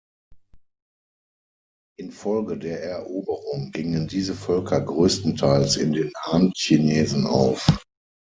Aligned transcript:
Infolge 1.99 2.57
der 2.57 2.81
Eroberung 2.81 3.69
gingen 3.71 4.07
diese 4.07 4.33
Völker 4.33 4.81
größtenteils 4.81 5.77
in 5.77 5.93
den 5.93 6.11
Han-Chinesen 6.25 7.27
auf. 7.27 7.77